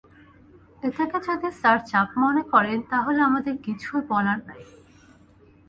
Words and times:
এটাকে 0.83 1.17
যদি 1.27 1.49
স্যার 1.59 1.77
চাপ 1.89 2.09
মনে 2.23 2.43
করেন, 2.53 2.77
তাহলে 2.91 3.19
আমাদের 3.29 3.55
কিছু 3.65 3.91
বলার 4.09 4.39
নেই। 4.47 4.63